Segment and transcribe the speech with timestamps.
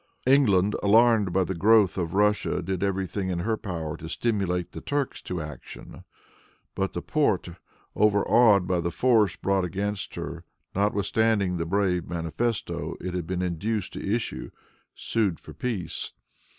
[0.25, 4.71] England, alarmed by the growth of Russia, did every thing in her power to stimulate
[4.71, 6.03] the Turks to action.
[6.73, 7.49] But the Porte,
[7.95, 10.43] overawed by the force brought against her,
[10.73, 14.49] notwithstanding the brave manifesto it had been induced to issue,
[14.95, 16.13] sued for peace.